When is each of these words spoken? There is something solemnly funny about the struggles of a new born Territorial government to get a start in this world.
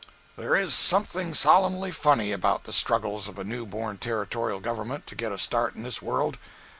There 0.35 0.55
is 0.55 0.73
something 0.73 1.35
solemnly 1.35 1.91
funny 1.91 2.31
about 2.31 2.63
the 2.63 2.73
struggles 2.73 3.27
of 3.27 3.37
a 3.37 3.43
new 3.43 3.67
born 3.67 3.99
Territorial 3.99 4.59
government 4.59 5.05
to 5.05 5.15
get 5.15 5.31
a 5.31 5.37
start 5.37 5.75
in 5.75 5.83
this 5.83 6.01
world. 6.01 6.39